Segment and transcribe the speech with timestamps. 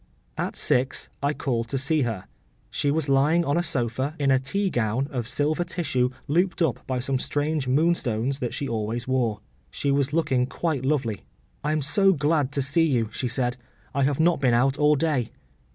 [0.35, 2.25] At six I called to see her.
[2.71, 6.79] She was lying on a sofa, in a tea gown of silver tissue looped up
[6.87, 9.41] by some strange moonstones that she always wore.
[9.69, 11.21] She was looking quite lovely.
[11.63, 13.57] “I am so glad to see you,” she said;
[13.93, 15.29] “I have not been out all day.